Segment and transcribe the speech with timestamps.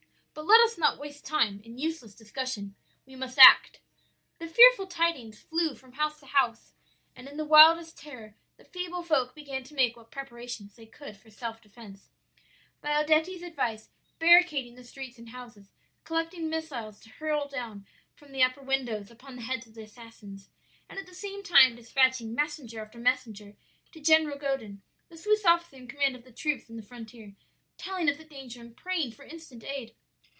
[0.33, 2.73] But let us not waste time in useless discussion.
[3.05, 3.81] We must act.'
[4.39, 6.73] "The fearful tidings flew from house to house,
[7.17, 11.17] and in the wildest terror the feeble folk began to make what preparations they could
[11.17, 12.09] for self defence;
[12.79, 15.69] by Odetti's advice barricading the streets and houses,
[16.05, 20.49] collecting missiles to hurl down from the upper windows upon the heads of the assassins,
[20.89, 23.57] and at the same time dispatching messenger after messenger
[23.91, 27.35] to General Godin, the Swiss officer in command of the troops on the frontier,
[27.77, 29.93] telling of the danger and praying for instant aid.